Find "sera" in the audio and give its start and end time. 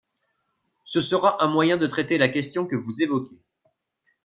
0.99-1.43